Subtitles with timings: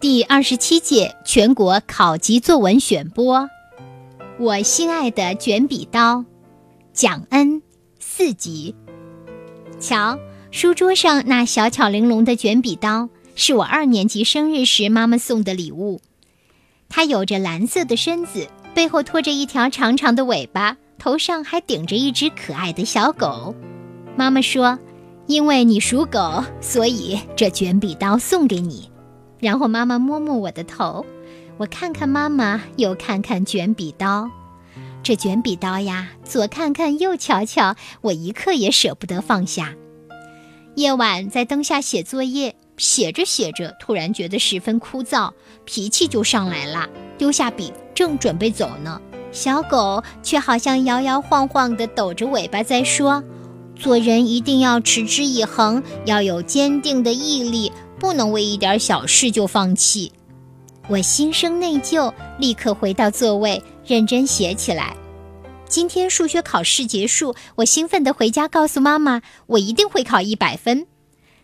[0.00, 3.48] 第二十七届全国考级作文选播，
[4.38, 6.24] 我心爱的卷笔刀，
[6.92, 7.62] 蒋恩
[7.98, 8.74] 四级。
[9.78, 10.18] 瞧，
[10.50, 16.00] 书桌上那小巧玲珑的卷笔刀，是我二年级生日时妈妈送的礼物。
[16.88, 23.54] 它有着蓝色的身子，背后拖着一条长长的尾巴，头上还顶着一只可爱的小狗。
[24.16, 24.78] 妈妈说
[25.28, 28.89] ：“因为你属狗，所以这卷笔刀送给你。”
[29.40, 31.04] 然后妈妈摸摸我的头，
[31.56, 34.30] 我看看妈妈，又看看卷笔刀。
[35.02, 39.74] 这卷笔刀呀，左看看，右瞧瞧，我一刻也舍不得放下。
[40.76, 45.32] 夜晚在灯下写作业，写着写着，突然觉得十分枯燥，
[45.64, 49.00] 脾气就上来了，丢下笔，正准备走呢，
[49.32, 53.24] 小狗却好像摇摇晃晃地抖着尾巴在说
[53.74, 60.10] ：“做人一定要持之以恒，要有坚定的毅力，不能为一点小事就放弃。”
[60.88, 63.62] 我心生内疚，立刻回到座位。
[63.86, 64.96] 认真写起来。
[65.66, 70.86] 今天数学考试结束，我兴奋地回家告诉妈妈，我一定会考一百分。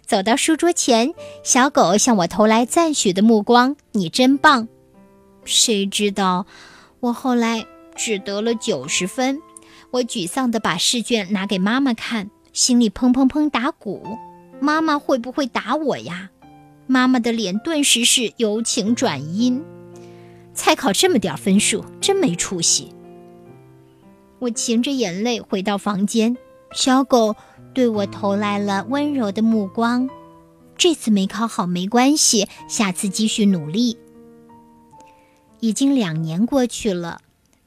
[0.05, 4.69] 走到书桌前，小狗向我投来赞许的目光：“你真棒！”
[5.45, 6.47] 谁知道，
[7.01, 9.41] 我后来只得了九十分。
[9.91, 14.19] 我沮丧地把试卷拿给妈妈看，心里砰砰砰打鼓：
[14.61, 16.31] 妈妈会不会打我呀？
[16.87, 19.63] 妈妈的脸顿时是由晴转阴。
[20.55, 22.93] 才考这么点分数，真没出息。
[24.39, 26.37] 我噙着眼泪回到房间，
[26.73, 27.37] 小狗
[27.75, 30.09] 对我投来了温柔的目光。
[30.79, 33.99] 这次没考好没关系，下次继续努力。
[35.61, 37.21] 已经两年过去了，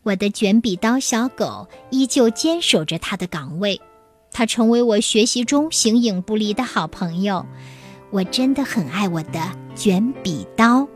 [0.04, 3.82] 我的卷笔刀小狗依旧坚守着它的岗位，
[4.32, 7.46] 它成为我学习中形影不离的好朋友。
[8.12, 9.40] 我真的很爱我的
[9.76, 10.88] 卷笔刀。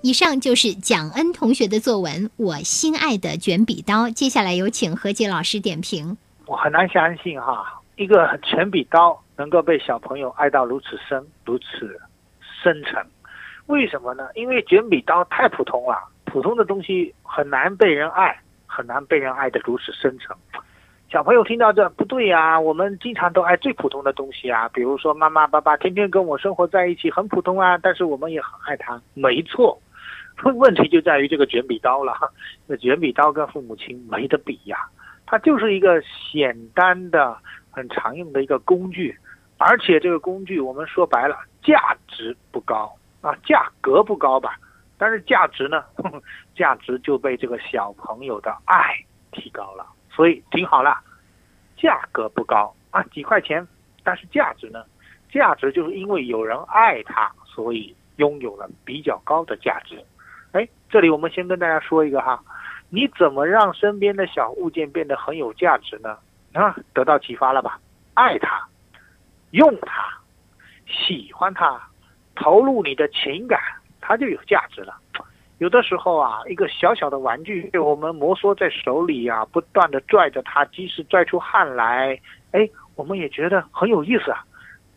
[0.00, 4.04] 以上就是蒋恩同学的作文《我心爱的卷笔刀》。
[4.12, 6.16] 接下来有请何洁老师点评。
[6.46, 12.00] 我很难相信哈，一个卷笔刀能够被小朋友爱到如此深、如此
[12.62, 13.04] 深沉。
[13.66, 14.26] 为什么呢？
[14.34, 20.34] 因为卷笔刀太普通了，普通的东西很难被人爱，很难被人爱的如此深沉。
[21.08, 29.00] 小朋友听到这不对呀，我们经常都爱最普通的东西啊，比如说妈妈、爸爸天天跟我生活在一起，很普通啊，但是我们也很爱他。
[29.14, 29.80] 没错。
[30.44, 32.12] 问问题就在于这个卷笔刀了，
[32.66, 34.76] 那卷笔刀跟父母亲没得比呀，
[35.24, 36.02] 它就是一个
[36.32, 37.38] 简单的、
[37.70, 39.16] 很常用的一个工具，
[39.56, 44.58] 而且这个工具我们说白了，价值不高啊，价格不高吧，
[44.98, 45.84] 但是价值呢，
[46.54, 48.94] 价值就被这个小朋友的爱
[49.32, 50.98] 提高了，所以听好了，
[51.76, 53.68] 价格不高啊，几块钱，
[54.02, 54.82] 但是价值呢，
[55.30, 60.02] 价值就是因为有人爱它，所以拥有了比较高的价值。
[60.52, 62.42] 哎，这里我们先跟大家说一个哈，
[62.88, 66.16] 你怎么让身边的小物件变得很有价值呢？
[66.54, 67.78] 啊，得到启发了吧？
[68.14, 68.66] 爱它，
[69.50, 70.18] 用它，
[70.86, 71.78] 喜欢它，
[72.34, 73.60] 投入你的情感，
[74.00, 74.96] 它就有价值了。
[75.58, 82.20] 有的时候啊，一个小小的玩具被我们摩挲在手里啊，不断的拽着它，即使拽出汗来，
[82.52, 84.44] 哎，我们也觉得很有意思啊。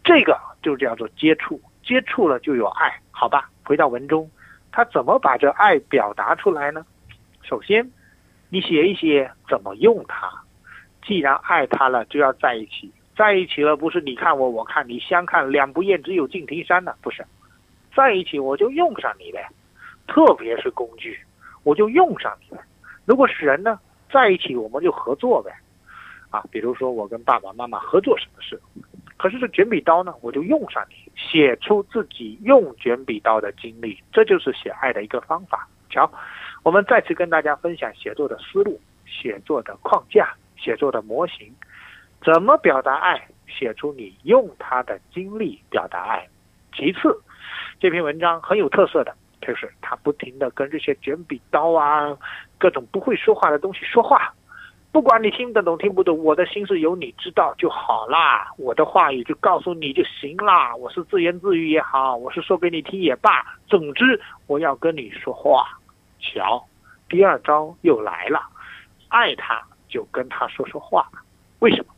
[0.04, 3.50] 这个就叫做接触，接触了就有爱，好吧？
[3.64, 4.30] 回到文中。
[4.72, 6.86] 他怎么把这爱表达出来呢？
[7.42, 7.90] 首先，
[8.50, 10.30] 你写一写怎么用它。
[11.04, 12.92] 既然爱他了，就要在一起。
[13.16, 17.26] 在一起了，不是你看我，我看你，相看两不厌，只有敬亭山呢，不是？
[17.96, 19.48] 在一起我就用上你呗，
[20.10, 21.18] 特别是工具，
[21.64, 22.58] 我就用上你。
[23.06, 23.80] 如果是人呢，
[24.12, 25.52] 在一起我们就合作呗。
[26.32, 28.60] 啊，比如说我跟爸爸妈妈合作什么事。
[29.18, 35.68] 可是这卷笔刀呢，我就用上你，写出自己用卷笔刀的经历，这就是写爱的一个方法。
[35.90, 36.10] 瞧，
[36.64, 41.52] 我们再次跟大家分享写作的思路、写作的框架、写作的模型，
[42.24, 46.28] 怎么表达爱，写出你用它的经历表达爱。
[46.74, 47.20] 其次，
[47.80, 49.16] 这篇文章很有特色的，
[49.50, 52.16] 就是他不停的跟这些卷笔刀啊，
[52.60, 54.32] 各种不会说话的东西说话。
[54.92, 58.48] 不管你听得懂听不懂，我的心事由你知道就好啦。
[58.58, 60.76] 我的话语就告诉你就行啦。
[60.76, 65.68] 我是自言自语也好，我是说给你听也罢，总之我要跟你说话。
[66.20, 66.64] 瞧，
[67.08, 68.42] 第二招又来了，
[69.08, 71.10] 爱他就跟他说说话。
[71.60, 71.94] 为什么？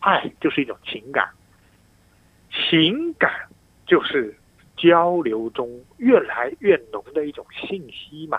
[0.00, 1.28] 爱就是一种情感，
[2.50, 3.30] 情感
[3.86, 4.34] 就是
[4.76, 5.68] 交流中
[5.98, 8.38] 越来越浓的一种信息嘛。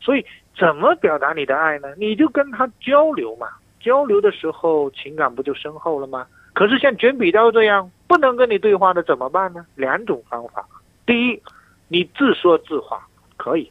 [0.00, 0.24] 所以。
[0.58, 1.88] 怎么表达你的爱呢？
[1.96, 3.48] 你就跟他交流嘛，
[3.80, 6.26] 交流的时候情感不就深厚了吗？
[6.52, 9.64] 可是像卷笔刀这样，不能跟你对话的怎么办呢？
[9.74, 10.68] 两种方法：
[11.06, 11.42] 第一，
[11.88, 13.08] 你自说自话
[13.38, 13.70] 可以；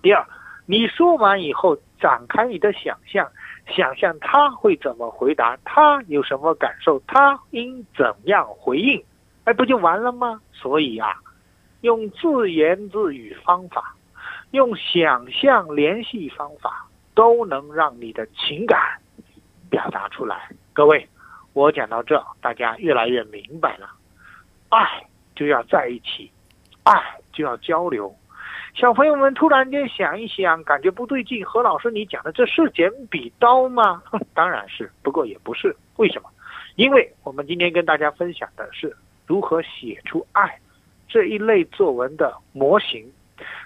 [0.00, 0.24] 第二，
[0.64, 3.28] 你说完以后展开你的想象，
[3.66, 9.02] 想象他会怎么回答，他有什么感受，他应怎样回应，
[9.46, 10.40] 哎，不就完了吗？
[10.52, 11.14] 所以啊，
[11.80, 13.96] 用自言自语方法，
[14.50, 18.78] 用想象联系方法，都能让你的情感
[19.70, 20.50] 表达出来。
[20.74, 21.08] 各位。
[21.52, 23.88] 我讲到这，大家越来越明白了，
[24.68, 25.02] 爱
[25.34, 26.30] 就要在一起，
[26.82, 27.02] 爱
[27.32, 28.14] 就要交流。
[28.74, 31.42] 小朋友们突然间想一想，感觉不对劲。
[31.46, 34.02] 何老师，你讲的这是简笔刀吗？
[34.34, 35.74] 当然是，不过也不是。
[35.96, 36.28] 为什么？
[36.74, 38.94] 因为我们今天跟大家分享的是
[39.26, 40.58] 如何写出爱
[41.08, 43.04] 这一类作文的模型，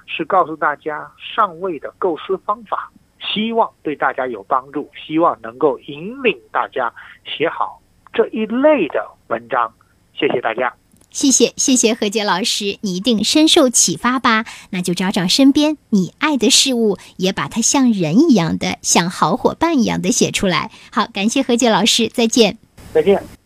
[0.07, 2.91] 是告诉大家上位的构思方法。
[3.33, 6.93] 希望对大家有帮助，希望能够引领大家
[7.25, 7.81] 写好
[8.15, 9.73] 这一类的文章。
[10.15, 10.73] 谢谢大家，
[11.11, 14.47] 谢谢谢谢何洁老师，你一定深受启发吧？
[14.71, 20.71] 那就找找身边你爱的事物，也把它像人一样的，像好伙伴一样的写出来。
[20.91, 22.57] 好，感谢何洁老师，再见，
[22.95, 23.40] 再见。